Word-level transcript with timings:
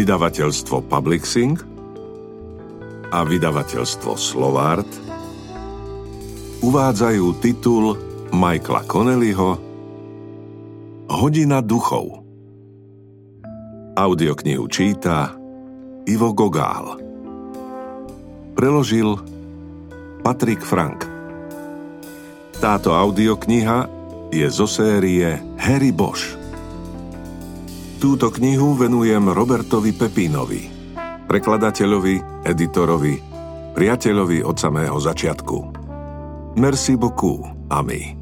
vydavateľstvo 0.00 0.88
Publixing 0.88 1.60
a 3.12 3.20
vydavateľstvo 3.20 4.16
Slovart 4.16 4.88
uvádzajú 6.64 7.26
titul 7.44 8.00
Michaela 8.32 8.80
Connellyho 8.88 9.60
Hodina 11.04 11.60
duchov. 11.60 12.24
Audioknihu 13.92 14.64
číta 14.72 15.36
Ivo 16.08 16.32
Gogál. 16.32 16.96
Preložil 18.56 19.20
Patrik 20.24 20.64
Frank. 20.64 21.04
Táto 22.56 22.96
audiokniha 22.96 23.84
je 24.32 24.48
zo 24.48 24.64
série 24.64 25.36
Harry 25.60 25.92
Bosch. 25.92 26.39
Túto 28.00 28.32
knihu 28.32 28.80
venujem 28.80 29.28
Robertovi 29.28 29.92
Pepínovi, 29.92 30.72
prekladateľovi, 31.28 32.48
editorovi, 32.48 33.20
priateľovi 33.76 34.40
od 34.40 34.56
samého 34.56 34.96
začiatku. 34.96 35.56
Merci 36.56 36.96
beaucoup, 36.96 37.44
ami. 37.68 38.16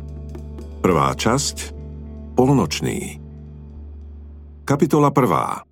Prvá 0.83 1.14
časť 1.14 1.78
Polnočný 2.34 3.22
Kapitola 4.66 5.14
prvá 5.14 5.62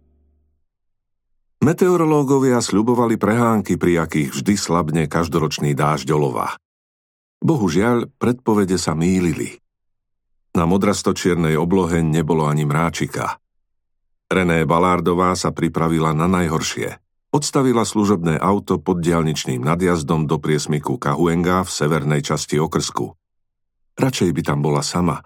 Meteorológovia 1.66 2.62
sľubovali 2.62 3.19
prehánky, 3.19 3.75
pri 3.75 4.06
akých 4.06 4.38
vždy 4.38 4.55
slabne 4.55 5.02
každoročný 5.11 5.75
dážď 5.75 6.14
olova. 6.14 6.55
Bohužiaľ, 7.42 8.06
predpovede 8.23 8.78
sa 8.78 8.95
mýlili. 8.95 9.59
Na 10.55 10.62
modrastočiernej 10.62 11.59
oblohe 11.59 12.06
nebolo 12.06 12.47
ani 12.47 12.62
mráčika– 12.62 13.34
René 14.27 14.66
Balárdová 14.66 15.38
sa 15.38 15.55
pripravila 15.55 16.10
na 16.10 16.27
najhoršie. 16.27 16.98
Odstavila 17.30 17.86
služobné 17.86 18.42
auto 18.42 18.83
pod 18.83 18.98
dialničným 18.98 19.62
nadjazdom 19.62 20.27
do 20.27 20.42
priesmiku 20.42 20.98
Kahuenga 20.98 21.62
v 21.62 21.70
severnej 21.70 22.27
časti 22.27 22.58
okrsku. 22.58 23.14
Radšej 23.94 24.30
by 24.34 24.42
tam 24.42 24.58
bola 24.66 24.83
sama, 24.83 25.22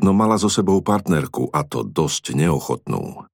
no 0.00 0.16
mala 0.16 0.40
so 0.40 0.48
sebou 0.48 0.80
partnerku 0.80 1.52
a 1.52 1.68
to 1.68 1.84
dosť 1.84 2.32
neochotnú. 2.32 3.28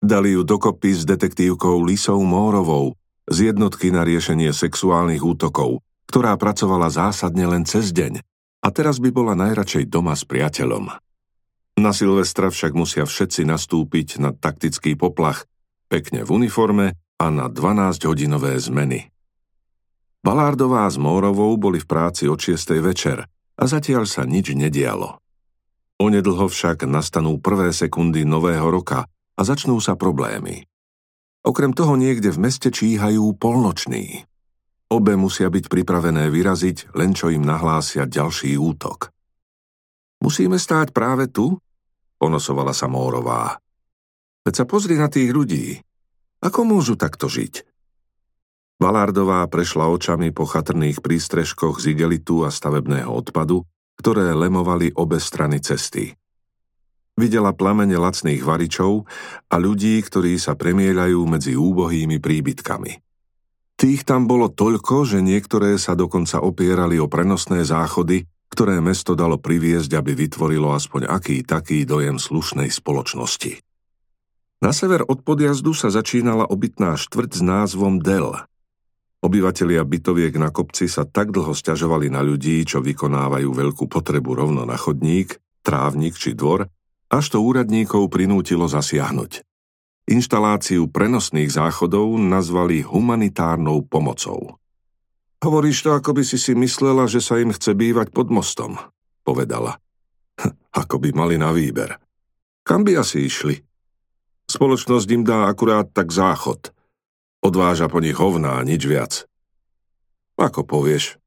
Dali 0.00 0.36
ju 0.36 0.40
dokopy 0.40 0.96
s 0.96 1.04
detektívkou 1.04 1.84
Lisou 1.84 2.20
Mórovou 2.24 2.96
z 3.28 3.52
jednotky 3.52 3.92
na 3.92 4.08
riešenie 4.08 4.52
sexuálnych 4.56 5.20
útokov, 5.20 5.84
ktorá 6.08 6.36
pracovala 6.40 6.88
zásadne 6.88 7.44
len 7.44 7.68
cez 7.68 7.92
deň 7.92 8.24
a 8.64 8.68
teraz 8.72 8.96
by 9.00 9.12
bola 9.12 9.36
najradšej 9.36 9.92
doma 9.92 10.16
s 10.16 10.24
priateľom. 10.24 10.96
Na 11.74 11.90
Silvestra 11.90 12.54
však 12.54 12.72
musia 12.72 13.02
všetci 13.02 13.42
nastúpiť 13.50 14.22
na 14.22 14.30
taktický 14.30 14.94
poplach, 14.94 15.50
pekne 15.90 16.22
v 16.22 16.30
uniforme 16.30 16.86
a 17.18 17.26
na 17.34 17.50
12-hodinové 17.50 18.54
zmeny. 18.62 19.10
Balárdová 20.24 20.86
s 20.86 20.96
Mórovou 20.96 21.58
boli 21.58 21.82
v 21.82 21.90
práci 21.90 22.30
od 22.30 22.38
6. 22.38 22.78
večer 22.78 23.26
a 23.58 23.64
zatiaľ 23.66 24.06
sa 24.06 24.22
nič 24.22 24.54
nedialo. 24.54 25.18
Onedlho 25.98 26.46
však 26.46 26.86
nastanú 26.86 27.42
prvé 27.42 27.74
sekundy 27.74 28.22
nového 28.22 28.66
roka 28.70 29.06
a 29.10 29.40
začnú 29.42 29.78
sa 29.82 29.98
problémy. 29.98 30.66
Okrem 31.44 31.76
toho 31.76 31.98
niekde 31.98 32.32
v 32.32 32.48
meste 32.48 32.72
číhajú 32.72 33.36
polnoční. 33.36 34.24
Obe 34.88 35.18
musia 35.18 35.50
byť 35.50 35.66
pripravené 35.68 36.30
vyraziť, 36.30 36.94
len 36.96 37.12
čo 37.12 37.28
im 37.34 37.42
nahlásia 37.42 38.06
ďalší 38.06 38.56
útok. 38.56 39.10
Musíme 40.24 40.56
stáť 40.56 40.94
práve 40.94 41.28
tu? 41.28 41.60
Ponosovala 42.24 42.72
sa 42.72 42.88
Mórová. 42.88 43.60
Veď 44.48 44.54
sa 44.56 44.64
pozri 44.64 44.96
na 44.96 45.12
tých 45.12 45.28
ľudí. 45.28 45.76
Ako 46.40 46.64
môžu 46.64 46.96
takto 46.96 47.28
žiť? 47.28 47.60
Balárdová 48.80 49.44
prešla 49.52 49.92
očami 49.92 50.32
po 50.32 50.48
chatrných 50.48 51.04
prístrežkoch 51.04 51.84
z 51.84 51.92
igelitu 51.92 52.40
a 52.40 52.48
stavebného 52.48 53.12
odpadu, 53.12 53.68
ktoré 54.00 54.32
lemovali 54.32 54.96
obe 54.96 55.20
strany 55.20 55.60
cesty. 55.60 56.16
Videla 57.20 57.52
plamene 57.52 58.00
lacných 58.00 58.40
varičov 58.40 59.04
a 59.52 59.54
ľudí, 59.60 60.00
ktorí 60.00 60.40
sa 60.40 60.56
premieľajú 60.56 61.20
medzi 61.28 61.52
úbohými 61.60 62.24
príbytkami. 62.24 62.92
Tých 63.76 64.00
tam 64.08 64.24
bolo 64.24 64.48
toľko, 64.48 65.04
že 65.04 65.20
niektoré 65.20 65.76
sa 65.76 65.92
dokonca 65.92 66.40
opierali 66.40 66.96
o 66.96 67.04
prenosné 67.04 67.68
záchody 67.68 68.24
ktoré 68.54 68.78
mesto 68.78 69.18
dalo 69.18 69.34
priviesť, 69.34 69.98
aby 69.98 70.14
vytvorilo 70.14 70.70
aspoň 70.70 71.10
aký 71.10 71.42
taký 71.42 71.82
dojem 71.82 72.22
slušnej 72.22 72.70
spoločnosti. 72.70 73.58
Na 74.62 74.70
sever 74.70 75.02
od 75.02 75.26
podjazdu 75.26 75.74
sa 75.74 75.90
začínala 75.90 76.46
obytná 76.46 76.94
štvrť 76.94 77.30
s 77.34 77.42
názvom 77.42 77.98
Del. 77.98 78.30
Obyvatelia 79.20 79.82
bytoviek 79.82 80.38
na 80.38 80.54
kopci 80.54 80.86
sa 80.86 81.02
tak 81.02 81.34
dlho 81.34 81.50
stiažovali 81.50 82.08
na 82.14 82.22
ľudí, 82.22 82.62
čo 82.62 82.78
vykonávajú 82.78 83.50
veľkú 83.50 83.90
potrebu 83.90 84.38
rovno 84.38 84.62
na 84.62 84.78
chodník, 84.78 85.42
trávnik 85.66 86.14
či 86.14 86.38
dvor, 86.38 86.70
až 87.10 87.24
to 87.34 87.42
úradníkov 87.42 88.06
prinútilo 88.08 88.70
zasiahnuť. 88.70 89.42
Inštaláciu 90.04 90.92
prenosných 90.92 91.48
záchodov 91.48 92.20
nazvali 92.20 92.84
humanitárnou 92.84 93.84
pomocou. 93.88 94.60
Hovoríš 95.44 95.84
to, 95.84 95.92
ako 95.92 96.16
by 96.16 96.24
si 96.24 96.40
si 96.40 96.56
myslela, 96.56 97.04
že 97.04 97.20
sa 97.20 97.36
im 97.36 97.52
chce 97.52 97.76
bývať 97.76 98.16
pod 98.16 98.32
mostom, 98.32 98.80
povedala. 99.28 99.76
Ako 100.72 100.96
by 100.96 101.12
mali 101.12 101.36
na 101.36 101.52
výber. 101.52 102.00
Kam 102.64 102.80
by 102.80 103.04
asi 103.04 103.28
išli? 103.28 103.60
Spoločnosť 104.48 105.08
im 105.12 105.20
dá 105.20 105.44
akurát 105.44 105.92
tak 105.92 106.08
záchod. 106.08 106.72
Odváža 107.44 107.92
po 107.92 108.00
nich 108.00 108.16
hovná, 108.16 108.56
nič 108.64 108.88
viac. 108.88 109.28
Ako 110.40 110.64
povieš, 110.64 111.20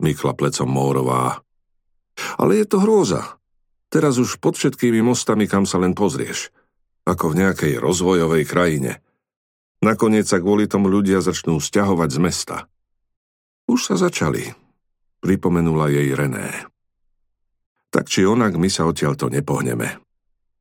mykla 0.00 0.32
plecom 0.32 0.66
Mórová. 0.66 1.44
Ale 2.40 2.64
je 2.64 2.66
to 2.72 2.80
hrôza. 2.80 3.36
Teraz 3.92 4.16
už 4.16 4.40
pod 4.40 4.56
všetkými 4.56 5.04
mostami, 5.04 5.44
kam 5.44 5.68
sa 5.68 5.76
len 5.76 5.92
pozrieš. 5.92 6.48
Ako 7.04 7.36
v 7.36 7.44
nejakej 7.44 7.76
rozvojovej 7.84 8.48
krajine. 8.48 9.04
Nakoniec 9.84 10.24
sa 10.24 10.40
kvôli 10.40 10.64
tomu 10.64 10.88
ľudia 10.88 11.20
začnú 11.20 11.60
stiahovať 11.60 12.08
z 12.16 12.18
mesta. 12.18 12.56
Už 13.68 13.92
sa 13.92 14.00
začali, 14.00 14.48
pripomenula 15.20 15.92
jej 15.92 16.08
René. 16.16 16.48
Tak 17.92 18.08
či 18.08 18.24
onak, 18.24 18.56
my 18.56 18.68
sa 18.72 18.88
odtiaľto 18.88 19.28
nepohneme. 19.28 20.00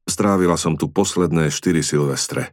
Strávila 0.04 0.60
som 0.60 0.76
tu 0.76 0.92
posledné 0.92 1.48
štyri 1.48 1.84
silvestre. 1.84 2.52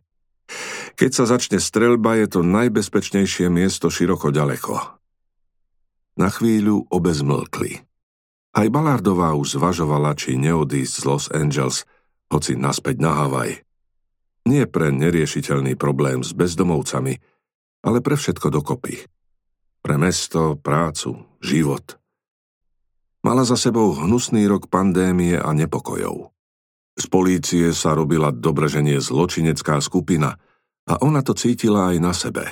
Keď 0.95 1.11
sa 1.11 1.25
začne 1.27 1.59
strelba, 1.59 2.15
je 2.19 2.39
to 2.39 2.41
najbezpečnejšie 2.47 3.51
miesto 3.51 3.91
široko 3.91 4.31
ďaleko. 4.31 4.75
Na 6.15 6.31
chvíľu 6.31 6.87
obe 6.87 7.11
zmlkli. 7.11 7.83
Aj 8.55 8.67
Balardová 8.71 9.35
už 9.35 9.59
zvažovala, 9.59 10.15
či 10.15 10.39
neodísť 10.39 11.03
z 11.03 11.05
Los 11.11 11.27
Angeles, 11.35 11.83
hoci 12.31 12.55
naspäť 12.55 13.03
na 13.03 13.27
Havaj. 13.27 13.59
Nie 14.47 14.71
pre 14.71 14.95
neriešiteľný 14.95 15.75
problém 15.75 16.23
s 16.23 16.31
bezdomovcami, 16.31 17.19
ale 17.83 17.99
pre 17.99 18.15
všetko 18.15 18.55
dokopy. 18.55 19.03
Pre 19.85 20.01
mesto, 20.01 20.57
prácu, 20.57 21.13
život. 21.45 22.01
Mala 23.21 23.45
za 23.45 23.61
sebou 23.61 23.93
hnusný 23.93 24.49
rok 24.49 24.73
pandémie 24.73 25.37
a 25.37 25.53
nepokojov. 25.53 26.33
Z 26.97 27.05
polície 27.13 27.69
sa 27.77 27.93
robila 27.93 28.33
dobrženie 28.33 28.97
zločinecká 28.97 29.85
skupina 29.85 30.41
a 30.89 30.97
ona 31.05 31.21
to 31.21 31.37
cítila 31.37 31.93
aj 31.93 31.97
na 32.01 32.17
sebe. 32.17 32.49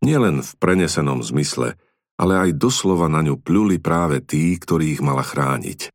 Nielen 0.00 0.40
v 0.40 0.50
prenesenom 0.56 1.20
zmysle, 1.20 1.76
ale 2.16 2.34
aj 2.48 2.56
doslova 2.56 3.12
na 3.12 3.20
ňu 3.20 3.36
pľuli 3.36 3.76
práve 3.76 4.24
tí, 4.24 4.56
ktorých 4.56 5.04
mala 5.04 5.20
chrániť. 5.20 5.92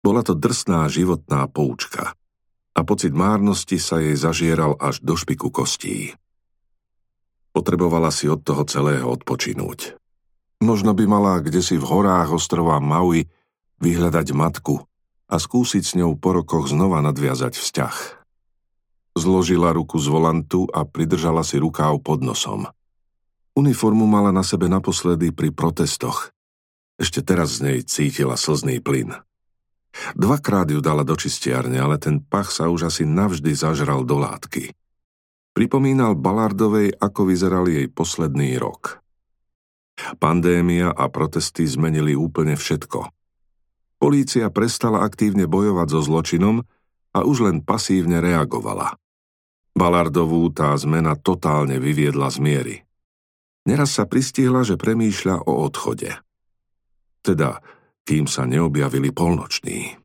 Bola 0.00 0.24
to 0.24 0.32
drsná 0.32 0.88
životná 0.88 1.44
poučka 1.44 2.16
a 2.72 2.80
pocit 2.88 3.12
márnosti 3.12 3.76
sa 3.76 4.00
jej 4.00 4.16
zažieral 4.16 4.80
až 4.80 5.04
do 5.04 5.12
špiku 5.12 5.52
kostí. 5.52 6.16
Potrebovala 7.56 8.12
si 8.12 8.28
od 8.28 8.44
toho 8.44 8.68
celého 8.68 9.08
odpočinúť. 9.08 9.96
Možno 10.60 10.92
by 10.92 11.08
mala 11.08 11.40
kde 11.40 11.64
si 11.64 11.80
v 11.80 11.88
horách 11.88 12.36
ostrova 12.36 12.76
Maui 12.84 13.24
vyhľadať 13.80 14.36
matku 14.36 14.84
a 15.32 15.40
skúsiť 15.40 15.80
s 15.80 15.96
ňou 15.96 16.20
po 16.20 16.36
rokoch 16.36 16.68
znova 16.68 17.00
nadviazať 17.00 17.56
vzťah. 17.56 17.96
Zložila 19.16 19.72
ruku 19.72 19.96
z 19.96 20.12
volantu 20.12 20.68
a 20.68 20.84
pridržala 20.84 21.40
si 21.40 21.56
rukáv 21.56 21.96
pod 22.04 22.20
nosom. 22.20 22.68
Uniformu 23.56 24.04
mala 24.04 24.36
na 24.36 24.44
sebe 24.44 24.68
naposledy 24.68 25.32
pri 25.32 25.48
protestoch. 25.48 26.28
Ešte 27.00 27.24
teraz 27.24 27.56
z 27.56 27.72
nej 27.72 27.78
cítila 27.88 28.36
slzný 28.36 28.84
plyn. 28.84 29.16
Dvakrát 30.12 30.68
ju 30.68 30.84
dala 30.84 31.08
do 31.08 31.16
čistiarne, 31.16 31.80
ale 31.80 31.96
ten 31.96 32.20
pach 32.20 32.52
sa 32.52 32.68
už 32.68 32.92
asi 32.92 33.08
navždy 33.08 33.56
zažral 33.56 34.04
do 34.04 34.20
látky. 34.20 34.76
Pripomínal 35.56 36.20
Balardovej, 36.20 37.00
ako 37.00 37.32
vyzeral 37.32 37.64
jej 37.64 37.88
posledný 37.88 38.60
rok. 38.60 39.00
Pandémia 40.20 40.92
a 40.92 41.08
protesty 41.08 41.64
zmenili 41.64 42.12
úplne 42.12 42.60
všetko. 42.60 43.08
Polícia 43.96 44.52
prestala 44.52 45.00
aktívne 45.00 45.48
bojovať 45.48 45.88
so 45.96 46.00
zločinom 46.04 46.60
a 47.16 47.24
už 47.24 47.48
len 47.48 47.64
pasívne 47.64 48.20
reagovala. 48.20 49.00
Balardovú 49.72 50.52
tá 50.52 50.76
zmena 50.76 51.16
totálne 51.16 51.80
vyviedla 51.80 52.28
z 52.28 52.36
miery. 52.36 52.76
Neraz 53.64 53.96
sa 53.96 54.04
pristihla, 54.04 54.60
že 54.60 54.76
premýšľa 54.76 55.48
o 55.48 55.64
odchode. 55.64 56.20
Teda, 57.24 57.64
kým 58.04 58.28
sa 58.28 58.44
neobjavili 58.44 59.08
polnoční. 59.08 59.96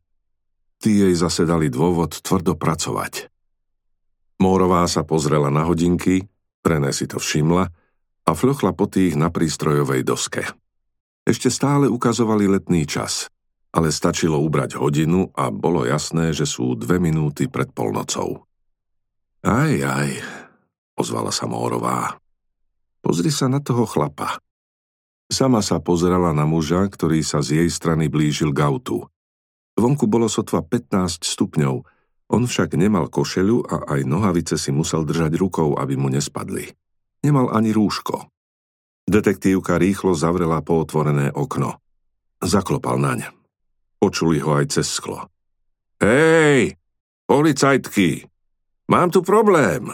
Tí 0.80 0.90
jej 0.96 1.12
zase 1.12 1.44
dôvod 1.44 2.24
tvrdo 2.24 2.56
pracovať. 2.56 3.31
Mórová 4.42 4.82
sa 4.90 5.06
pozrela 5.06 5.54
na 5.54 5.62
hodinky, 5.62 6.26
René 6.62 6.90
si 6.94 7.10
to 7.10 7.18
všimla 7.18 7.64
a 8.26 8.30
fľochla 8.30 8.74
po 8.74 8.86
tých 8.86 9.18
na 9.18 9.30
prístrojovej 9.30 10.02
doske. 10.06 10.42
Ešte 11.22 11.50
stále 11.50 11.86
ukazovali 11.86 12.50
letný 12.50 12.86
čas, 12.86 13.30
ale 13.74 13.94
stačilo 13.94 14.42
ubrať 14.42 14.78
hodinu 14.78 15.30
a 15.34 15.50
bolo 15.54 15.86
jasné, 15.86 16.34
že 16.34 16.46
sú 16.46 16.74
dve 16.78 16.98
minúty 17.02 17.46
pred 17.46 17.70
polnocou. 17.70 18.46
Aj, 19.42 19.74
aj, 19.74 20.10
ozvala 20.98 21.34
sa 21.34 21.50
Mórová. 21.50 22.18
Pozri 23.02 23.34
sa 23.34 23.50
na 23.50 23.58
toho 23.58 23.86
chlapa. 23.86 24.38
Sama 25.26 25.62
sa 25.66 25.82
pozerala 25.82 26.30
na 26.30 26.46
muža, 26.46 26.86
ktorý 26.86 27.26
sa 27.26 27.42
z 27.42 27.62
jej 27.62 27.68
strany 27.70 28.06
blížil 28.06 28.54
k 28.54 28.62
autu. 28.62 29.02
Vonku 29.74 30.06
bolo 30.06 30.30
sotva 30.30 30.62
15 30.62 31.26
stupňov, 31.26 31.82
on 32.32 32.48
však 32.48 32.74
nemal 32.80 33.12
košeľu 33.12 33.68
a 33.68 33.76
aj 33.96 34.00
nohavice 34.08 34.56
si 34.56 34.72
musel 34.72 35.04
držať 35.04 35.36
rukou, 35.36 35.76
aby 35.76 36.00
mu 36.00 36.08
nespadli. 36.08 36.72
Nemal 37.22 37.52
ani 37.52 37.70
rúško. 37.70 38.32
Detektívka 39.06 39.76
rýchlo 39.76 40.16
zavrela 40.16 40.64
pootvorené 40.64 41.30
okno. 41.30 41.78
Zaklopal 42.40 42.98
naň. 42.98 43.28
Počuli 44.00 44.42
ho 44.42 44.58
aj 44.58 44.80
cez 44.80 44.88
sklo. 44.90 45.30
Hej, 46.02 46.74
policajtky, 47.30 48.32
Mám 48.92 49.08
tu 49.08 49.24
problém. 49.24 49.88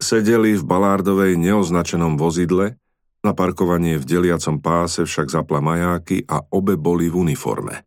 Sedeli 0.00 0.56
v 0.56 0.64
Balárdovej 0.64 1.36
neoznačenom 1.36 2.16
vozidle, 2.16 2.80
na 3.20 3.32
parkovanie 3.32 4.00
v 4.00 4.04
deliacom 4.04 4.56
páse 4.60 5.04
však 5.04 5.32
zapla 5.32 5.60
majáky 5.64 6.24
a 6.28 6.44
obe 6.52 6.76
boli 6.76 7.12
v 7.12 7.28
uniforme. 7.28 7.84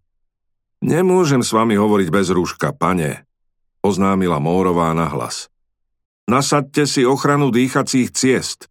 Nemôžem 0.81 1.41
s 1.41 1.49
vami 1.49 1.77
hovoriť 1.77 2.09
bez 2.09 2.29
rúška, 2.29 2.73
pane, 2.73 3.25
oznámila 3.87 4.43
Mórová 4.43 4.91
na 4.91 5.07
hlas. 5.07 5.47
Nasadte 6.27 6.83
si 6.83 7.07
ochranu 7.07 7.55
dýchacích 7.55 8.11
ciest. 8.11 8.67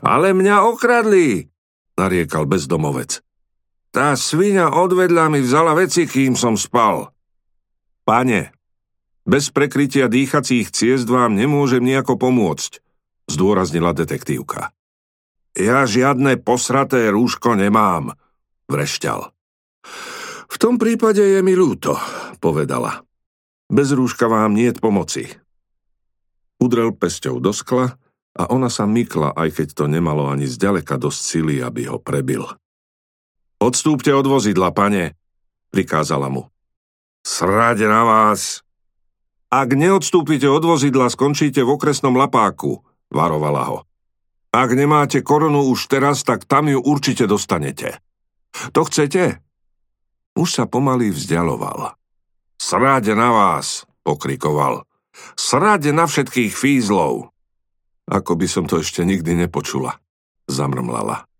Ale 0.00 0.32
mňa 0.32 0.64
okradli, 0.64 1.52
nariekal 2.00 2.48
bezdomovec. 2.48 3.20
Tá 3.92 4.16
svinia 4.16 4.72
odvedľa 4.72 5.28
mi 5.32 5.40
vzala 5.44 5.76
veci, 5.76 6.08
kým 6.08 6.36
som 6.36 6.56
spal. 6.56 7.12
Pane, 8.04 8.52
bez 9.28 9.52
prekrytia 9.52 10.08
dýchacích 10.08 10.72
ciest 10.72 11.08
vám 11.08 11.36
nemôžem 11.36 11.84
nejako 11.84 12.16
pomôcť, 12.16 12.80
zdôraznila 13.28 13.92
detektívka. 13.92 14.72
Ja 15.52 15.84
žiadne 15.84 16.40
posraté 16.40 17.12
rúško 17.12 17.56
nemám, 17.56 18.16
vrešťal. 18.72 19.32
V 20.48 20.56
tom 20.56 20.80
prípade 20.80 21.20
je 21.20 21.40
mi 21.44 21.52
ľúto, 21.52 21.96
povedala. 22.40 23.07
Bez 23.68 23.92
rúška 23.92 24.28
vám 24.28 24.56
niet 24.56 24.80
pomoci. 24.80 25.28
Udrel 26.56 26.96
pesťou 26.96 27.36
do 27.36 27.52
skla 27.52 28.00
a 28.32 28.42
ona 28.48 28.72
sa 28.72 28.88
mykla, 28.88 29.36
aj 29.36 29.60
keď 29.60 29.68
to 29.76 29.84
nemalo 29.86 30.32
ani 30.32 30.48
zďaleka 30.48 30.96
dosť 30.96 31.20
sily, 31.20 31.56
aby 31.60 31.84
ho 31.86 32.00
prebil. 32.00 32.48
Odstúpte 33.60 34.08
od 34.14 34.24
vozidla, 34.24 34.72
pane, 34.72 35.12
prikázala 35.68 36.32
mu. 36.32 36.48
Srade 37.26 37.84
na 37.84 38.08
vás, 38.08 38.64
ak 39.48 39.76
neodstúpite 39.76 40.48
od 40.48 40.64
vozidla, 40.64 41.08
skončíte 41.12 41.60
v 41.64 41.76
okresnom 41.76 42.16
lapáku, 42.16 42.84
varovala 43.12 43.62
ho. 43.68 43.78
Ak 44.48 44.72
nemáte 44.72 45.20
koronu 45.20 45.68
už 45.68 45.92
teraz, 45.92 46.24
tak 46.24 46.48
tam 46.48 46.72
ju 46.72 46.80
určite 46.80 47.28
dostanete. 47.28 48.00
To 48.72 48.84
chcete? 48.88 49.44
Už 50.32 50.48
sa 50.48 50.64
pomaly 50.64 51.12
vzdialoval. 51.12 51.97
Sráde 52.58 53.14
na 53.14 53.30
vás, 53.30 53.86
pokrikoval. 54.02 54.82
Sráde 55.38 55.94
na 55.94 56.10
všetkých 56.10 56.52
fízlov. 56.58 57.30
Ako 58.10 58.34
by 58.34 58.46
som 58.50 58.66
to 58.66 58.82
ešte 58.82 59.06
nikdy 59.06 59.38
nepočula, 59.38 60.02
zamrmlala. 60.50 61.30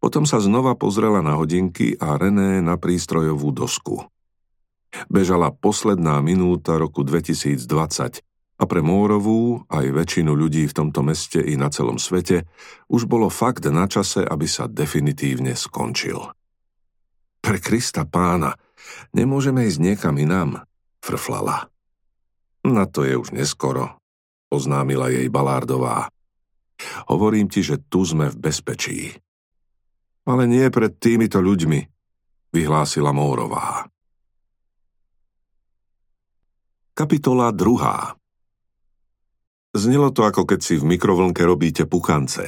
Potom 0.00 0.24
sa 0.24 0.40
znova 0.40 0.76
pozrela 0.80 1.20
na 1.20 1.36
hodinky 1.36 1.96
a 2.00 2.16
René 2.16 2.64
na 2.64 2.80
prístrojovú 2.80 3.52
dosku. 3.52 4.08
Bežala 5.12 5.52
posledná 5.52 6.20
minúta 6.24 6.80
roku 6.80 7.04
2020 7.04 8.24
a 8.54 8.64
pre 8.64 8.80
Mórovú, 8.80 9.66
aj 9.66 9.92
väčšinu 9.92 10.32
ľudí 10.32 10.64
v 10.70 10.76
tomto 10.76 11.02
meste 11.02 11.42
i 11.42 11.58
na 11.58 11.68
celom 11.68 11.98
svete, 11.98 12.46
už 12.86 13.10
bolo 13.10 13.26
fakt 13.28 13.66
na 13.68 13.90
čase, 13.90 14.22
aby 14.22 14.46
sa 14.46 14.70
definitívne 14.70 15.52
skončil. 15.58 16.32
Pre 17.44 17.58
Krista 17.60 18.06
pána, 18.06 18.54
nemôžeme 19.16 19.64
ísť 19.68 19.80
niekam 19.80 20.18
inám, 20.18 20.64
frflala. 21.04 21.68
Na 22.64 22.88
to 22.88 23.04
je 23.04 23.18
už 23.18 23.36
neskoro, 23.36 24.00
oznámila 24.48 25.12
jej 25.12 25.28
Balárdová. 25.28 26.08
Hovorím 27.08 27.52
ti, 27.52 27.60
že 27.60 27.78
tu 27.78 28.02
sme 28.02 28.32
v 28.32 28.40
bezpečí. 28.40 29.00
Ale 30.24 30.48
nie 30.48 30.64
pred 30.72 30.96
týmito 30.96 31.44
ľuďmi, 31.44 31.80
vyhlásila 32.56 33.12
Mórová. 33.12 33.84
Kapitola 36.94 37.50
2. 37.50 39.74
Znelo 39.74 40.14
to 40.14 40.22
ako 40.22 40.46
keď 40.46 40.60
si 40.62 40.78
v 40.78 40.94
mikrovlnke 40.94 41.42
robíte 41.42 41.90
pukance. 41.90 42.46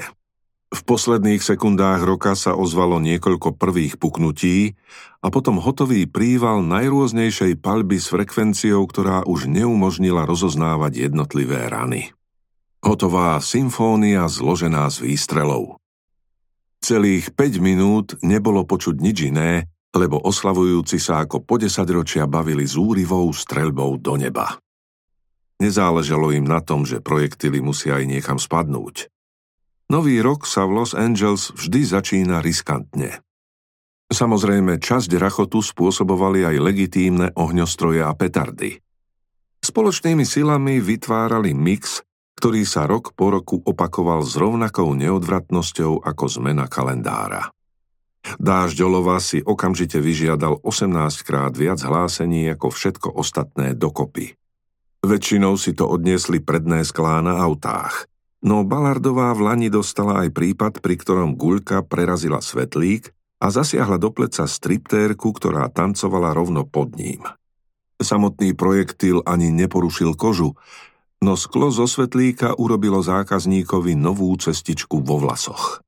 V 0.67 0.81
posledných 0.83 1.39
sekundách 1.47 2.03
roka 2.03 2.35
sa 2.35 2.59
ozvalo 2.59 2.99
niekoľko 2.99 3.55
prvých 3.55 4.03
puknutí 4.03 4.75
a 5.23 5.31
potom 5.31 5.63
hotový 5.63 6.11
príval 6.11 6.67
najrôznejšej 6.67 7.63
palby 7.63 8.03
s 8.03 8.11
frekvenciou, 8.11 8.83
ktorá 8.83 9.23
už 9.31 9.47
neumožnila 9.47 10.27
rozoznávať 10.27 11.07
jednotlivé 11.07 11.71
rany. 11.71 12.11
Hotová 12.83 13.39
symfónia 13.39 14.27
zložená 14.27 14.91
z 14.91 15.07
výstrelov. 15.07 15.79
Celých 16.83 17.31
5 17.35 17.63
minút 17.63 18.07
nebolo 18.27 18.67
počuť 18.67 18.99
nič 18.99 19.31
iné, 19.31 19.71
lebo 19.95 20.19
oslavujúci 20.19 20.99
sa 20.99 21.23
ako 21.23 21.47
po 21.47 21.63
desaťročia 21.63 22.27
bavili 22.27 22.67
zúrivou 22.67 23.31
streľbou 23.31 24.03
do 24.03 24.19
neba. 24.19 24.59
Nezáležalo 25.57 26.37
im 26.37 26.45
na 26.45 26.61
tom, 26.61 26.85
že 26.85 27.01
projektily 27.01 27.65
musia 27.65 27.97
aj 27.97 28.05
niekam 28.05 28.37
spadnúť. 28.37 29.09
Nový 29.87 30.19
rok 30.19 30.51
sa 30.51 30.67
v 30.67 30.83
Los 30.83 30.99
Angeles 30.99 31.55
vždy 31.55 31.81
začína 31.87 32.43
riskantne. 32.43 33.23
Samozrejme, 34.11 34.83
časť 34.83 35.15
rachotu 35.19 35.63
spôsobovali 35.63 36.43
aj 36.43 36.57
legitímne 36.59 37.31
ohňostroje 37.35 38.03
a 38.03 38.11
petardy. 38.15 38.83
Spoločnými 39.63 40.27
silami 40.27 40.83
vytvárali 40.83 41.55
mix, 41.55 42.03
ktorý 42.39 42.63
sa 42.67 42.87
rok 42.91 43.15
po 43.15 43.31
roku 43.35 43.63
opakoval 43.63 44.27
s 44.27 44.35
rovnakou 44.35 44.91
neodvratnosťou 44.95 46.03
ako 46.03 46.25
zmena 46.31 46.67
kalendára. 46.67 47.51
Dážďolova 48.43 49.23
si 49.23 49.39
okamžite 49.39 50.03
vyžiadal 50.03 50.59
18 50.67 51.23
krát 51.23 51.55
viac 51.55 51.79
hlásení 51.79 52.51
ako 52.51 52.75
všetko 52.75 53.09
ostatné 53.15 53.79
dokopy. 53.79 54.35
Väčšinou 55.07 55.55
si 55.55 55.79
to 55.79 55.87
odniesli 55.87 56.43
predné 56.43 56.83
sklá 56.83 57.23
na 57.23 57.39
autách, 57.39 58.11
no 58.43 58.67
Balardová 58.67 59.33
v 59.33 59.41
Lani 59.47 59.69
dostala 59.71 60.27
aj 60.27 60.35
prípad, 60.35 60.73
pri 60.85 60.97
ktorom 60.99 61.39
guľka 61.39 61.85
prerazila 61.87 62.43
svetlík 62.43 63.13
a 63.41 63.53
zasiahla 63.53 64.01
do 64.01 64.13
pleca 64.13 64.49
striptérku, 64.49 65.33
ktorá 65.33 65.69
tancovala 65.69 66.33
rovno 66.33 66.65
pod 66.65 66.97
ním. 66.97 67.25
Samotný 67.97 68.53
projektil 68.53 69.25
ani 69.25 69.49
neporušil 69.53 70.17
kožu, 70.17 70.57
no 71.25 71.33
sklo 71.37 71.73
zo 71.73 71.89
svetlíka 71.89 72.57
urobilo 72.61 73.01
zákazníkovi 73.01 73.97
novú 73.97 74.33
cestičku 74.37 75.01
vo 75.01 75.17
vlasoch. 75.21 75.81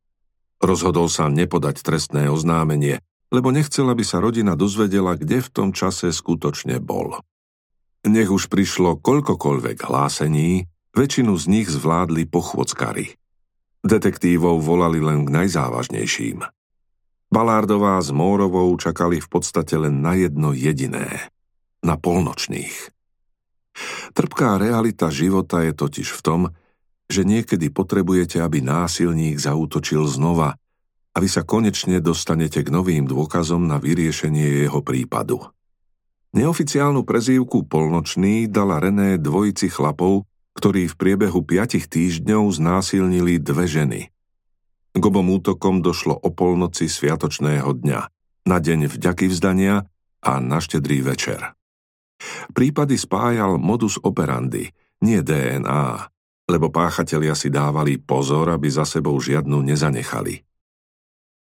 Rozhodol 0.58 1.06
sa 1.12 1.28
nepodať 1.30 1.84
trestné 1.84 2.32
oznámenie, 2.32 2.98
lebo 3.28 3.52
nechcel, 3.52 3.86
aby 3.92 4.02
sa 4.02 4.18
rodina 4.24 4.56
dozvedela, 4.56 5.14
kde 5.14 5.44
v 5.44 5.52
tom 5.52 5.68
čase 5.76 6.10
skutočne 6.10 6.80
bol. 6.80 7.20
Nech 8.08 8.32
už 8.32 8.48
prišlo 8.48 8.96
koľkokoľvek 8.98 9.84
hlásení, 9.84 10.64
väčšinu 10.98 11.38
z 11.38 11.44
nich 11.46 11.68
zvládli 11.70 12.26
pochôdzkari. 12.26 13.14
Detektívov 13.86 14.58
volali 14.58 14.98
len 14.98 15.22
k 15.22 15.30
najzávažnejším. 15.30 16.42
Balárdová 17.30 18.02
s 18.02 18.10
Mórovou 18.10 18.74
čakali 18.74 19.22
v 19.22 19.28
podstate 19.30 19.78
len 19.78 20.02
na 20.02 20.18
jedno 20.18 20.50
jediné. 20.50 21.30
Na 21.86 21.94
polnočných. 21.94 22.90
Trpká 24.10 24.58
realita 24.58 25.06
života 25.14 25.62
je 25.62 25.70
totiž 25.70 26.08
v 26.18 26.20
tom, 26.26 26.40
že 27.06 27.22
niekedy 27.22 27.70
potrebujete, 27.70 28.42
aby 28.42 28.58
násilník 28.58 29.38
zautočil 29.38 30.02
znova 30.10 30.58
a 31.14 31.16
vy 31.22 31.28
sa 31.30 31.46
konečne 31.46 32.02
dostanete 32.02 32.66
k 32.66 32.68
novým 32.74 33.06
dôkazom 33.06 33.70
na 33.70 33.78
vyriešenie 33.78 34.66
jeho 34.66 34.82
prípadu. 34.82 35.46
Neoficiálnu 36.34 37.06
prezývku 37.06 37.64
Polnočný 37.70 38.50
dala 38.50 38.82
René 38.82 39.16
dvojici 39.16 39.72
chlapov, 39.72 40.28
ktorí 40.58 40.90
v 40.90 40.98
priebehu 40.98 41.46
piatich 41.46 41.86
týždňov 41.86 42.50
znásilnili 42.50 43.38
dve 43.38 43.70
ženy. 43.70 44.00
K 44.98 45.02
obom 45.06 45.30
útokom 45.30 45.78
došlo 45.78 46.18
o 46.18 46.34
polnoci 46.34 46.90
sviatočného 46.90 47.70
dňa, 47.78 48.00
na 48.50 48.58
deň 48.58 48.90
vďaky 48.90 49.30
vzdania 49.30 49.86
a 50.18 50.32
na 50.42 50.58
štedrý 50.58 51.06
večer. 51.06 51.54
Prípady 52.50 52.98
spájal 52.98 53.62
modus 53.62 54.02
operandi, 54.02 54.66
nie 55.06 55.22
DNA, 55.22 56.10
lebo 56.50 56.74
páchatelia 56.74 57.38
si 57.38 57.54
dávali 57.54 58.02
pozor, 58.02 58.50
aby 58.50 58.66
za 58.66 58.82
sebou 58.82 59.14
žiadnu 59.22 59.62
nezanechali. 59.62 60.42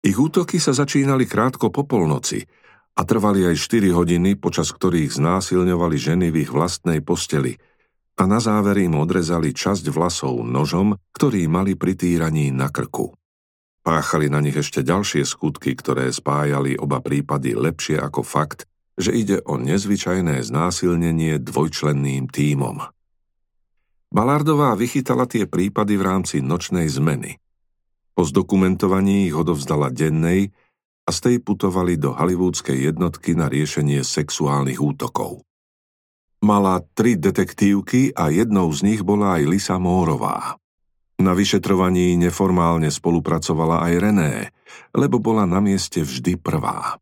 Ich 0.05 0.19
útoky 0.21 0.61
sa 0.61 0.77
začínali 0.77 1.25
krátko 1.25 1.73
po 1.73 1.89
polnoci 1.89 2.45
a 2.93 3.01
trvali 3.09 3.49
aj 3.49 3.57
4 3.57 3.97
hodiny, 3.97 4.37
počas 4.37 4.69
ktorých 4.77 5.17
znásilňovali 5.17 5.97
ženy 5.97 6.29
v 6.29 6.45
ich 6.45 6.53
vlastnej 6.53 7.01
posteli 7.01 7.57
a 8.17 8.23
na 8.25 8.41
záver 8.41 8.81
im 8.81 8.97
odrezali 8.97 9.53
časť 9.53 9.93
vlasov 9.93 10.41
nožom, 10.41 10.97
ktorý 11.13 11.45
mali 11.53 11.77
pri 11.77 11.93
týraní 11.93 12.49
na 12.49 12.73
krku. 12.73 13.13
Páchali 13.87 14.27
na 14.27 14.43
nich 14.43 14.57
ešte 14.57 14.83
ďalšie 14.83 15.23
skutky, 15.23 15.79
ktoré 15.79 16.11
spájali 16.11 16.75
oba 16.75 16.99
prípady 17.05 17.55
lepšie 17.55 18.03
ako 18.03 18.27
fakt, 18.27 18.67
že 18.99 19.15
ide 19.15 19.39
o 19.45 19.61
nezvyčajné 19.61 20.43
znásilnenie 20.43 21.39
dvojčlenným 21.39 22.33
tímom. 22.33 22.83
Balardová 24.11 24.75
vychytala 24.75 25.31
tie 25.31 25.47
prípady 25.47 26.01
v 26.01 26.03
rámci 26.03 26.37
nočnej 26.43 26.89
zmeny. 26.91 27.39
Po 28.17 28.25
zdokumentovaní 28.25 29.29
ich 29.29 29.37
odovzdala 29.37 29.93
dennej, 29.93 30.51
a 31.07 31.15
z 31.15 31.19
tej 31.23 31.37
putovali 31.39 31.95
do 32.03 32.19
hollywoodskej 32.19 32.91
jednotky 32.91 33.39
na 33.39 33.47
riešenie 33.47 34.03
sexuálnych 34.03 34.83
útokov. 34.83 35.46
Mala 36.45 36.85
tri 36.93 37.17
detektívky 37.17 38.13
a 38.13 38.29
jednou 38.29 38.69
z 38.73 38.85
nich 38.85 39.01
bola 39.01 39.41
aj 39.41 39.43
Lisa 39.49 39.77
Mórová. 39.81 40.61
Na 41.17 41.33
vyšetrovaní 41.33 42.17
neformálne 42.21 42.93
spolupracovala 42.93 43.89
aj 43.89 43.93
René, 43.97 44.35
lebo 44.93 45.17
bola 45.17 45.49
na 45.49 45.65
mieste 45.65 46.05
vždy 46.05 46.37
prvá. 46.37 47.01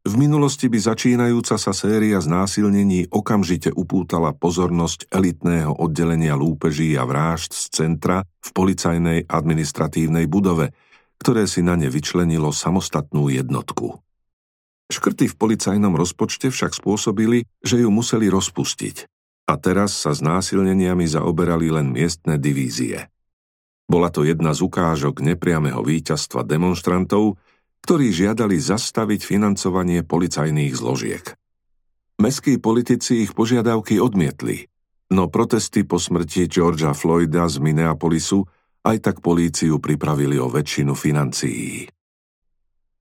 V 0.00 0.16
minulosti 0.16 0.66
by 0.66 0.80
začínajúca 0.80 1.60
sa 1.60 1.72
séria 1.76 2.18
znásilnení 2.18 3.12
okamžite 3.12 3.70
upútala 3.70 4.32
pozornosť 4.34 5.12
elitného 5.12 5.76
oddelenia 5.76 6.34
lúpeží 6.34 6.96
a 6.96 7.04
vrážd 7.04 7.52
z 7.52 7.64
centra 7.70 8.24
v 8.42 8.48
policajnej 8.50 9.28
administratívnej 9.28 10.26
budove– 10.26 10.70
ktoré 11.20 11.44
si 11.44 11.60
na 11.60 11.76
ne 11.76 11.92
vyčlenilo 11.92 12.48
samostatnú 12.48 13.28
jednotku. 13.28 14.00
Škrty 14.90 15.30
v 15.30 15.38
policajnom 15.38 15.94
rozpočte 15.94 16.50
však 16.50 16.74
spôsobili, 16.74 17.46
že 17.62 17.80
ju 17.80 17.88
museli 17.94 18.26
rozpustiť 18.26 19.06
a 19.50 19.58
teraz 19.58 19.98
sa 19.98 20.14
s 20.14 20.22
násilneniami 20.22 21.10
zaoberali 21.10 21.74
len 21.74 21.90
miestne 21.90 22.38
divízie. 22.38 23.10
Bola 23.90 24.06
to 24.14 24.22
jedna 24.22 24.54
z 24.54 24.62
ukážok 24.62 25.18
nepriameho 25.18 25.82
víťazstva 25.82 26.46
demonstrantov, 26.46 27.42
ktorí 27.82 28.14
žiadali 28.14 28.54
zastaviť 28.54 29.26
financovanie 29.26 30.06
policajných 30.06 30.72
zložiek. 30.78 31.26
Mestskí 32.22 32.62
politici 32.62 33.26
ich 33.26 33.34
požiadavky 33.34 33.98
odmietli, 33.98 34.70
no 35.10 35.26
protesty 35.26 35.82
po 35.82 35.98
smrti 35.98 36.46
Georgia 36.46 36.94
Floyda 36.94 37.50
z 37.50 37.58
Minneapolisu 37.58 38.46
aj 38.86 38.96
tak 39.02 39.16
políciu 39.18 39.82
pripravili 39.82 40.38
o 40.38 40.46
väčšinu 40.46 40.94
financií. 40.94 41.90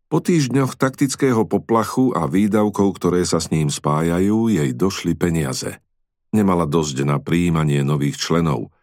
Po 0.09 0.17
týždňoch 0.17 0.73
taktického 0.73 1.45
poplachu 1.45 2.17
a 2.17 2.25
výdavkov, 2.25 2.97
ktoré 2.97 3.21
sa 3.29 3.37
s 3.37 3.53
ním 3.53 3.69
spájajú, 3.69 4.49
jej 4.49 4.73
došli 4.73 5.13
peniaze. 5.13 5.77
Nemala 6.33 6.65
dosť 6.65 7.05
na 7.05 7.21
príjmanie 7.21 7.85
nových 7.85 8.17
členov. 8.17 8.73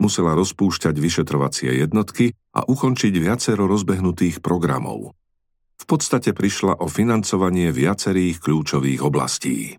Musela 0.00 0.32
rozpúšťať 0.32 0.96
vyšetrovacie 0.96 1.84
jednotky 1.84 2.32
a 2.56 2.64
ukončiť 2.64 3.12
viacero 3.12 3.68
rozbehnutých 3.68 4.40
programov. 4.40 5.12
V 5.80 5.84
podstate 5.84 6.32
prišla 6.32 6.80
o 6.80 6.88
financovanie 6.88 7.68
viacerých 7.76 8.40
kľúčových 8.40 9.04
oblastí. 9.04 9.76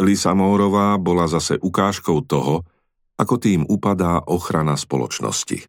Lisa 0.00 0.32
Mórová 0.32 0.96
bola 0.96 1.28
zase 1.28 1.60
ukážkou 1.60 2.24
toho, 2.24 2.64
ako 3.20 3.36
tým 3.36 3.68
upadá 3.68 4.24
ochrana 4.24 4.80
spoločnosti. 4.80 5.68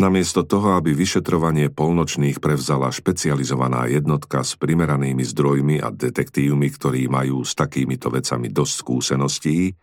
Namiesto 0.00 0.48
toho, 0.48 0.80
aby 0.80 0.96
vyšetrovanie 0.96 1.68
polnočných 1.68 2.40
prevzala 2.40 2.88
špecializovaná 2.88 3.84
jednotka 3.84 4.40
s 4.40 4.56
primeranými 4.56 5.20
zdrojmi 5.20 5.76
a 5.84 5.92
detektívmi, 5.92 6.72
ktorí 6.72 7.04
majú 7.12 7.44
s 7.44 7.52
takýmito 7.52 8.08
vecami 8.08 8.48
dosť 8.48 8.74
skúseností, 8.80 9.76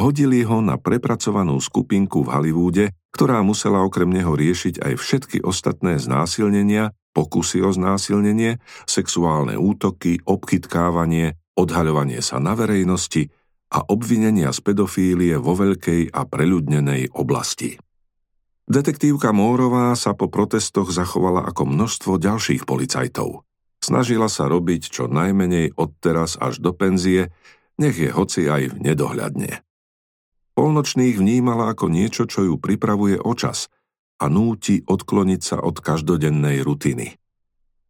hodili 0.00 0.48
ho 0.48 0.64
na 0.64 0.80
prepracovanú 0.80 1.60
skupinku 1.60 2.24
v 2.24 2.32
Hollywoode, 2.32 2.84
ktorá 3.12 3.44
musela 3.44 3.84
okrem 3.84 4.08
neho 4.08 4.32
riešiť 4.32 4.80
aj 4.80 4.92
všetky 4.96 5.44
ostatné 5.44 6.00
znásilnenia, 6.00 6.96
pokusy 7.12 7.60
o 7.60 7.68
znásilnenie, 7.68 8.64
sexuálne 8.88 9.60
útoky, 9.60 10.24
obchytkávanie, 10.24 11.36
odhaľovanie 11.52 12.24
sa 12.24 12.40
na 12.40 12.56
verejnosti 12.56 13.28
a 13.76 13.84
obvinenia 13.84 14.56
z 14.56 14.60
pedofílie 14.64 15.36
vo 15.36 15.52
veľkej 15.52 16.16
a 16.16 16.24
preľudnenej 16.24 17.12
oblasti. 17.12 17.76
Detektívka 18.70 19.34
Mórová 19.34 19.98
sa 19.98 20.14
po 20.14 20.30
protestoch 20.30 20.94
zachovala 20.94 21.42
ako 21.42 21.74
množstvo 21.74 22.22
ďalších 22.22 22.70
policajtov. 22.70 23.42
Snažila 23.82 24.30
sa 24.30 24.46
robiť 24.46 24.94
čo 24.94 25.10
najmenej 25.10 25.74
od 25.74 25.90
teraz 25.98 26.38
až 26.38 26.62
do 26.62 26.70
penzie, 26.70 27.34
nech 27.82 27.98
je 27.98 28.14
hoci 28.14 28.46
aj 28.46 28.70
v 28.70 28.76
nedohľadne. 28.78 29.66
Polnočných 30.54 31.18
vnímala 31.18 31.74
ako 31.74 31.90
niečo, 31.90 32.30
čo 32.30 32.46
ju 32.46 32.62
pripravuje 32.62 33.18
o 33.18 33.34
a 33.34 34.24
núti 34.30 34.86
odkloniť 34.86 35.40
sa 35.42 35.58
od 35.58 35.82
každodennej 35.82 36.62
rutiny. 36.62 37.18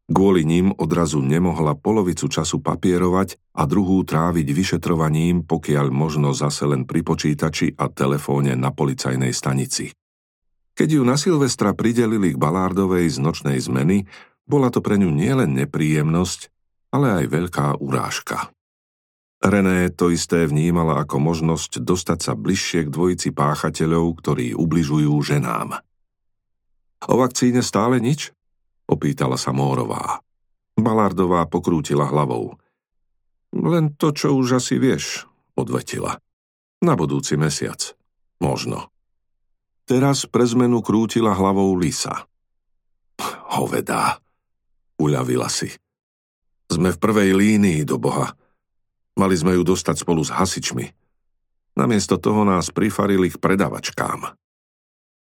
Kvôli 0.08 0.48
ním 0.48 0.72
odrazu 0.80 1.20
nemohla 1.20 1.76
polovicu 1.76 2.24
času 2.32 2.56
papierovať 2.64 3.36
a 3.52 3.68
druhú 3.68 4.00
tráviť 4.00 4.48
vyšetrovaním, 4.48 5.44
pokiaľ 5.44 5.92
možno 5.92 6.32
zase 6.32 6.64
len 6.64 6.88
pri 6.88 7.04
počítači 7.04 7.76
a 7.76 7.92
telefóne 7.92 8.56
na 8.56 8.72
policajnej 8.72 9.36
stanici. 9.36 9.92
Keď 10.80 10.96
ju 10.96 11.04
na 11.04 11.20
Silvestra 11.20 11.76
pridelili 11.76 12.32
k 12.32 12.40
Balárdovej 12.40 13.12
z 13.12 13.20
nočnej 13.20 13.60
zmeny, 13.60 14.08
bola 14.48 14.72
to 14.72 14.80
pre 14.80 14.96
ňu 14.96 15.12
nielen 15.12 15.52
nepríjemnosť, 15.52 16.48
ale 16.96 17.20
aj 17.20 17.24
veľká 17.28 17.66
urážka. 17.84 18.48
René 19.44 19.92
to 19.92 20.08
isté 20.08 20.48
vnímala 20.48 21.04
ako 21.04 21.20
možnosť 21.20 21.84
dostať 21.84 22.18
sa 22.24 22.32
bližšie 22.32 22.88
k 22.88 22.92
dvojici 22.96 23.28
páchateľov, 23.28 24.24
ktorí 24.24 24.56
ubližujú 24.56 25.12
ženám. 25.20 25.84
O 27.12 27.14
vakcíne 27.20 27.60
stále 27.60 28.00
nič? 28.00 28.32
Opýtala 28.88 29.36
sa 29.36 29.52
Mórová. 29.52 30.24
Balardová 30.80 31.44
pokrútila 31.44 32.08
hlavou. 32.08 32.56
Len 33.52 33.92
to, 34.00 34.16
čo 34.16 34.32
už 34.32 34.64
asi 34.64 34.80
vieš, 34.80 35.28
odvetila. 35.60 36.16
Na 36.80 36.96
budúci 36.96 37.36
mesiac. 37.36 37.92
Možno. 38.40 38.88
Teraz 39.90 40.22
pre 40.22 40.46
zmenu 40.46 40.86
krútila 40.86 41.34
hlavou 41.34 41.74
Lisa. 41.74 42.30
Hovedá, 43.58 44.22
uľavila 45.02 45.50
si. 45.50 45.66
Sme 46.70 46.94
v 46.94 47.02
prvej 47.02 47.34
línii 47.34 47.82
do 47.82 47.98
Boha. 47.98 48.38
Mali 49.18 49.34
sme 49.34 49.58
ju 49.58 49.66
dostať 49.66 50.06
spolu 50.06 50.22
s 50.22 50.30
hasičmi. 50.30 50.86
Namiesto 51.74 52.22
toho 52.22 52.46
nás 52.46 52.70
prifarili 52.70 53.34
k 53.34 53.42
predavačkám. 53.42 54.30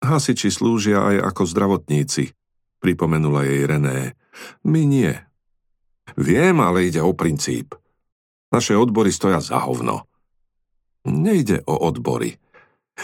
Hasiči 0.06 0.54
slúžia 0.54 1.02
aj 1.02 1.34
ako 1.34 1.50
zdravotníci, 1.50 2.30
pripomenula 2.78 3.50
jej 3.50 3.66
René. 3.66 4.14
My 4.62 4.86
nie. 4.86 5.18
Viem, 6.14 6.62
ale 6.62 6.86
ide 6.86 7.02
o 7.02 7.18
princíp. 7.18 7.74
Naše 8.54 8.78
odbory 8.78 9.10
stoja 9.10 9.42
za 9.42 9.66
hovno. 9.66 10.06
Nejde 11.10 11.66
o 11.66 11.74
odbory. 11.74 12.38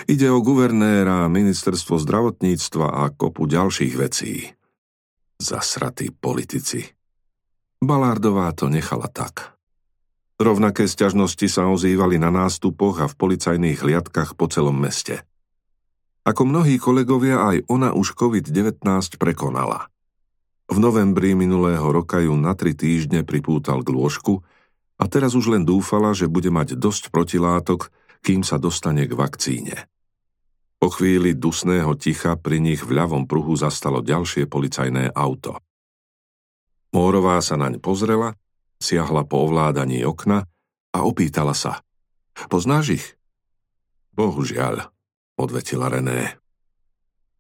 Ide 0.04 0.28
o 0.28 0.44
guvernéra, 0.44 1.32
ministerstvo 1.32 1.96
zdravotníctva 2.04 2.88
a 2.92 3.04
kopu 3.16 3.48
ďalších 3.48 3.94
vecí. 3.96 4.52
Zasratí 5.40 6.12
politici. 6.12 6.84
Balárdová 7.80 8.52
to 8.52 8.68
nechala 8.68 9.08
tak. 9.08 9.56
Rovnaké 10.36 10.84
sťažnosti 10.84 11.48
sa 11.48 11.72
ozývali 11.72 12.20
na 12.20 12.28
nástupoch 12.28 13.00
a 13.00 13.08
v 13.08 13.16
policajných 13.16 13.80
hliadkach 13.80 14.36
po 14.36 14.52
celom 14.52 14.76
meste. 14.76 15.24
Ako 16.28 16.44
mnohí 16.44 16.76
kolegovia, 16.76 17.40
aj 17.40 17.58
ona 17.72 17.96
už 17.96 18.20
COVID-19 18.20 18.84
prekonala. 19.16 19.88
V 20.68 20.82
novembri 20.82 21.38
minulého 21.38 21.86
roka 21.88 22.20
ju 22.20 22.36
na 22.36 22.52
tri 22.58 22.76
týždne 22.76 23.24
pripútal 23.24 23.86
k 23.86 23.94
lôžku 23.96 24.44
a 25.00 25.08
teraz 25.08 25.38
už 25.38 25.56
len 25.56 25.64
dúfala, 25.64 26.12
že 26.18 26.28
bude 26.28 26.52
mať 26.52 26.76
dosť 26.76 27.14
protilátok, 27.14 27.94
kým 28.26 28.42
sa 28.42 28.58
dostane 28.58 29.06
k 29.06 29.14
vakcíne. 29.14 29.86
Po 30.82 30.90
chvíli 30.90 31.38
dusného 31.38 31.94
ticha 31.94 32.34
pri 32.34 32.58
nich 32.58 32.82
v 32.82 32.98
ľavom 32.98 33.30
pruhu 33.30 33.54
zastalo 33.54 34.02
ďalšie 34.02 34.50
policajné 34.50 35.14
auto. 35.14 35.62
Mórová 36.90 37.38
sa 37.46 37.54
naň 37.54 37.78
pozrela, 37.78 38.34
siahla 38.82 39.30
po 39.30 39.46
ovládaní 39.46 40.02
okna 40.02 40.50
a 40.90 41.00
opýtala 41.06 41.54
sa. 41.54 41.86
Poznáš 42.50 42.86
ich? 42.98 43.06
Bohužiaľ, 44.18 44.90
odvetila 45.38 45.94
René. 45.94 46.42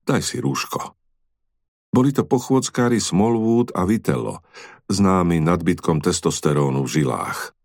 Daj 0.05 0.21
si 0.21 0.37
rúško. 0.37 0.93
Boli 1.95 2.11
to 2.11 2.27
pochôdzkári 2.27 2.99
Smallwood 2.99 3.71
a 3.71 3.87
Vitello, 3.87 4.43
známi 4.91 5.39
nadbytkom 5.39 6.03
testosterónu 6.03 6.83
v 6.83 6.91
žilách. 6.91 7.55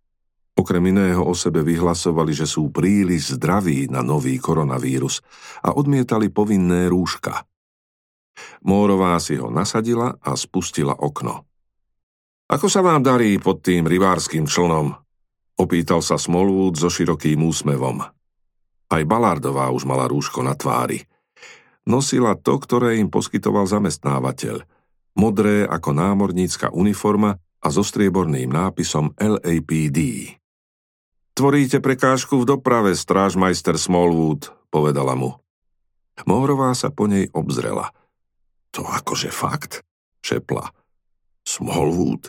Okrem 0.59 0.83
iného 0.91 1.23
o 1.23 1.35
sebe 1.37 1.63
vyhlasovali, 1.63 2.35
že 2.35 2.47
sú 2.49 2.75
príliš 2.75 3.39
zdraví 3.39 3.87
na 3.89 4.03
nový 4.03 4.37
koronavírus 4.37 5.23
a 5.63 5.73
odmietali 5.73 6.29
povinné 6.29 6.91
rúška. 6.91 7.47
Mórová 8.67 9.17
si 9.21 9.37
ho 9.37 9.49
nasadila 9.49 10.17
a 10.21 10.35
spustila 10.35 10.97
okno. 10.97 11.47
Ako 12.51 12.67
sa 12.67 12.83
vám 12.83 13.07
darí 13.07 13.39
pod 13.39 13.63
tým 13.63 13.87
rybárským 13.87 14.49
člnom? 14.49 14.91
Opýtal 15.61 16.03
sa 16.03 16.19
Smallwood 16.19 16.75
so 16.81 16.91
širokým 16.91 17.47
úsmevom. 17.47 18.03
Aj 18.91 19.03
Balardová 19.07 19.71
už 19.71 19.87
mala 19.87 20.11
rúško 20.11 20.43
na 20.43 20.59
tvári. 20.59 21.07
Nosila 21.87 22.35
to, 22.35 22.59
ktoré 22.59 22.99
im 22.99 23.07
poskytoval 23.07 23.71
zamestnávateľ. 23.71 24.67
Modré 25.15 25.63
ako 25.69 25.95
námornícka 25.95 26.75
uniforma 26.75 27.39
a 27.61 27.69
so 27.71 27.87
strieborným 27.87 28.51
nápisom 28.51 29.15
LAPD. 29.15 30.40
Tvoríte 31.41 31.81
prekážku 31.81 32.37
v 32.37 32.53
doprave, 32.53 32.93
strážmajster 32.93 33.81
Smallwood, 33.81 34.53
povedala 34.69 35.17
mu. 35.17 35.41
Mórová 36.29 36.77
sa 36.77 36.93
po 36.93 37.09
nej 37.09 37.33
obzrela. 37.33 37.97
To 38.77 38.85
akože 38.85 39.33
fakt? 39.33 39.81
šepla. 40.21 40.69
Smallwood? 41.41 42.29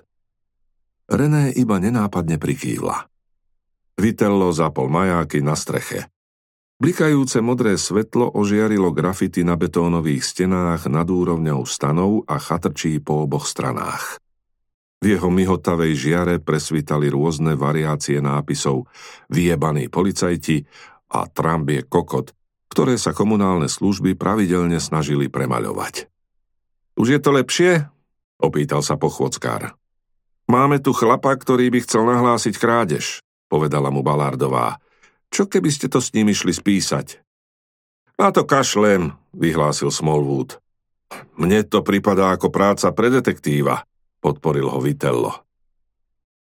René 1.12 1.52
iba 1.52 1.76
nenápadne 1.84 2.40
prikývla. 2.40 3.12
Vitello 4.00 4.48
zapol 4.56 4.88
majáky 4.88 5.44
na 5.44 5.60
streche. 5.60 6.08
Blikajúce 6.80 7.44
modré 7.44 7.76
svetlo 7.76 8.32
ožiarilo 8.32 8.96
grafity 8.96 9.44
na 9.44 9.60
betónových 9.60 10.24
stenách 10.24 10.88
nad 10.88 11.12
úrovňou 11.12 11.68
stanov 11.68 12.24
a 12.32 12.40
chatrčí 12.40 13.04
po 13.04 13.28
oboch 13.28 13.44
stranách. 13.44 14.24
V 15.02 15.18
jeho 15.18 15.34
myhotavej 15.34 15.98
žiare 15.98 16.36
presvítali 16.38 17.10
rôzne 17.10 17.58
variácie 17.58 18.22
nápisov 18.22 18.86
Vyjebaní 19.34 19.90
policajti 19.90 20.62
a 21.10 21.26
Trambie 21.26 21.82
kokot, 21.90 22.32
ktoré 22.70 23.02
sa 23.02 23.10
komunálne 23.12 23.66
služby 23.66 24.14
pravidelne 24.14 24.78
snažili 24.78 25.28
premaľovať. 25.28 26.06
Už 27.02 27.18
je 27.18 27.20
to 27.20 27.34
lepšie? 27.34 27.90
opýtal 28.42 28.82
sa 28.82 28.98
pochôdzkár. 28.98 29.74
Máme 30.50 30.82
tu 30.82 30.94
chlapa, 30.94 31.34
ktorý 31.38 31.70
by 31.70 31.80
chcel 31.86 32.06
nahlásiť 32.10 32.58
krádež 32.58 33.22
povedala 33.52 33.92
mu 33.92 34.00
Balardová. 34.00 34.80
Čo 35.28 35.52
keby 35.52 35.68
ste 35.68 35.92
to 35.92 36.00
s 36.00 36.16
ním 36.16 36.32
išli 36.32 36.56
spísať? 36.56 37.20
Na 38.16 38.32
to 38.32 38.48
kašlem, 38.48 39.12
vyhlásil 39.36 39.92
Smallwood. 39.92 40.64
Mne 41.36 41.68
to 41.68 41.84
pripadá 41.84 42.32
ako 42.32 42.48
práca 42.48 42.88
pre 42.96 43.12
detektíva, 43.12 43.84
podporil 44.22 44.70
ho 44.70 44.80
Vitello. 44.80 45.34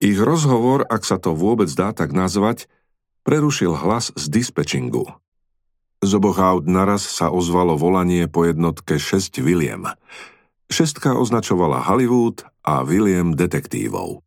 Ich 0.02 0.18
rozhovor, 0.18 0.84
ak 0.88 1.06
sa 1.06 1.16
to 1.16 1.32
vôbec 1.32 1.70
dá 1.72 1.94
tak 1.94 2.10
nazvať, 2.10 2.66
prerušil 3.22 3.72
hlas 3.78 4.10
z 4.18 4.24
dispečingu. 4.32 5.06
Z 6.00 6.10
oboch 6.16 6.40
aut 6.40 6.64
naraz 6.64 7.04
sa 7.04 7.28
ozvalo 7.28 7.76
volanie 7.76 8.24
po 8.24 8.48
jednotke 8.48 8.96
6 8.96 9.44
William. 9.44 9.92
Šestka 10.72 11.12
označovala 11.12 11.84
Hollywood 11.84 12.40
a 12.64 12.80
William 12.80 13.36
detektívov. 13.36 14.24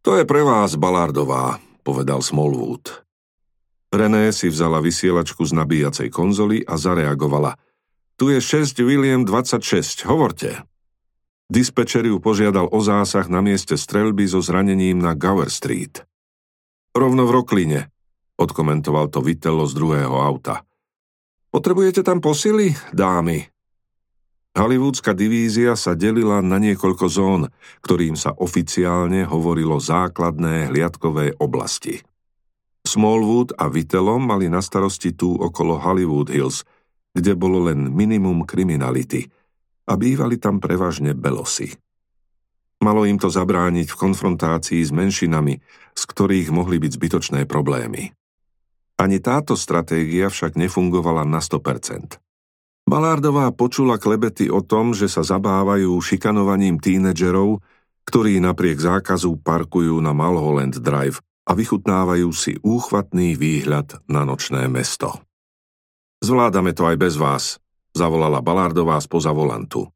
To 0.00 0.16
je 0.16 0.24
pre 0.24 0.40
vás, 0.40 0.80
Balardová, 0.80 1.60
povedal 1.84 2.24
Smallwood. 2.24 3.04
René 3.92 4.32
si 4.32 4.48
vzala 4.48 4.80
vysielačku 4.80 5.44
z 5.44 5.52
nabíjacej 5.52 6.08
konzoly 6.08 6.64
a 6.64 6.80
zareagovala. 6.80 7.60
Tu 8.16 8.32
je 8.32 8.40
6 8.40 8.80
William 8.80 9.28
26, 9.28 10.08
hovorte. 10.08 10.64
Dispečer 11.46 12.02
ju 12.02 12.18
požiadal 12.18 12.66
o 12.74 12.80
zásah 12.82 13.30
na 13.30 13.38
mieste 13.38 13.78
streľby 13.78 14.26
so 14.26 14.42
zranením 14.42 14.98
na 14.98 15.14
Gower 15.14 15.46
Street. 15.46 16.02
Rovno 16.90 17.22
v 17.22 17.34
Rokline, 17.38 17.80
odkomentoval 18.34 19.14
to 19.14 19.22
Vitello 19.22 19.62
z 19.70 19.78
druhého 19.78 20.16
auta. 20.18 20.66
Potrebujete 21.54 22.02
tam 22.02 22.18
posily, 22.18 22.74
dámy? 22.90 23.46
Hollywoodská 24.58 25.12
divízia 25.14 25.76
sa 25.78 25.94
delila 25.94 26.42
na 26.42 26.58
niekoľko 26.58 27.06
zón, 27.06 27.42
ktorým 27.84 28.18
sa 28.18 28.34
oficiálne 28.34 29.22
hovorilo 29.28 29.78
základné 29.78 30.72
hliadkové 30.72 31.38
oblasti. 31.38 32.02
Smallwood 32.82 33.54
a 33.54 33.70
Vitelom 33.70 34.24
mali 34.24 34.50
na 34.50 34.64
starosti 34.64 35.14
tú 35.14 35.36
okolo 35.36 35.78
Hollywood 35.78 36.32
Hills, 36.32 36.64
kde 37.12 37.38
bolo 37.38 37.68
len 37.70 37.92
minimum 37.92 38.48
kriminality 38.48 39.28
a 39.86 39.92
bývali 39.94 40.36
tam 40.36 40.58
prevažne 40.58 41.14
belosy. 41.14 41.78
Malo 42.82 43.08
im 43.08 43.16
to 43.16 43.32
zabrániť 43.32 43.88
v 43.88 43.98
konfrontácii 43.98 44.84
s 44.84 44.92
menšinami, 44.92 45.62
z 45.96 46.02
ktorých 46.04 46.52
mohli 46.52 46.76
byť 46.76 46.92
zbytočné 46.92 47.40
problémy. 47.48 48.12
Ani 49.00 49.20
táto 49.20 49.56
stratégia 49.56 50.28
však 50.28 50.56
nefungovala 50.56 51.24
na 51.24 51.40
100%. 51.40 52.20
Balárdová 52.86 53.50
počula 53.50 53.98
klebety 53.98 54.46
o 54.46 54.62
tom, 54.62 54.94
že 54.94 55.10
sa 55.10 55.26
zabávajú 55.26 55.90
šikanovaním 55.98 56.78
tínedžerov, 56.78 57.58
ktorí 58.06 58.38
napriek 58.38 58.78
zákazu 58.78 59.42
parkujú 59.42 59.98
na 59.98 60.14
Malholland 60.14 60.78
Drive 60.78 61.18
a 61.46 61.52
vychutnávajú 61.58 62.30
si 62.30 62.54
úchvatný 62.62 63.34
výhľad 63.34 64.06
na 64.06 64.22
nočné 64.22 64.70
mesto. 64.70 65.18
Zvládame 66.22 66.72
to 66.72 66.86
aj 66.86 66.96
bez 66.96 67.14
vás, 67.18 67.58
zavolala 67.96 68.44
Balárdová 68.44 69.00
spoza 69.00 69.32
volantu. 69.32 69.88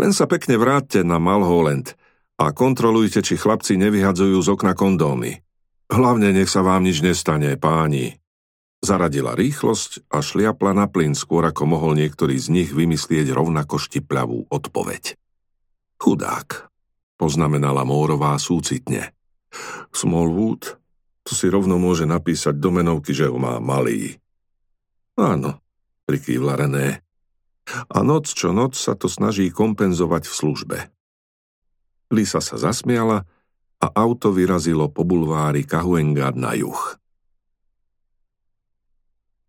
Len 0.00 0.16
sa 0.16 0.24
pekne 0.24 0.56
vráťte 0.56 1.04
na 1.04 1.20
Malholland 1.20 1.92
a 2.40 2.56
kontrolujte, 2.56 3.20
či 3.20 3.36
chlapci 3.36 3.76
nevyhadzujú 3.76 4.40
z 4.40 4.48
okna 4.56 4.72
kondómy. 4.72 5.44
Hlavne 5.92 6.32
nech 6.32 6.48
sa 6.48 6.64
vám 6.64 6.88
nič 6.88 7.04
nestane, 7.04 7.60
páni. 7.60 8.16
Zaradila 8.80 9.36
rýchlosť 9.36 10.08
a 10.08 10.24
šliapla 10.24 10.72
na 10.72 10.88
plyn 10.88 11.12
skôr 11.12 11.44
ako 11.44 11.68
mohol 11.68 11.92
niektorý 11.92 12.40
z 12.40 12.48
nich 12.48 12.70
vymyslieť 12.72 13.28
rovnako 13.28 13.76
štipľavú 13.76 14.48
odpoveď. 14.48 15.20
Chudák, 16.00 16.72
poznamenala 17.20 17.84
Mórová 17.84 18.40
súcitne. 18.40 19.12
Smallwood, 19.92 20.80
to 21.28 21.36
si 21.36 21.52
rovno 21.52 21.76
môže 21.76 22.08
napísať 22.08 22.56
do 22.56 22.72
menovky, 22.72 23.12
že 23.12 23.28
ho 23.28 23.36
má 23.36 23.60
malý. 23.60 24.16
Áno, 25.20 25.60
prikývla 26.08 26.56
René. 26.56 27.04
A 27.90 27.98
noc 28.02 28.30
čo 28.30 28.50
noc 28.50 28.74
sa 28.74 28.94
to 28.98 29.06
snaží 29.06 29.50
kompenzovať 29.50 30.26
v 30.26 30.34
službe. 30.34 30.78
Lisa 32.10 32.42
sa 32.42 32.58
zasmiala 32.58 33.28
a 33.80 33.86
auto 33.94 34.34
vyrazilo 34.34 34.90
po 34.90 35.06
bulvári 35.06 35.64
Kahuengard 35.64 36.36
na 36.36 36.52
juh. 36.58 37.00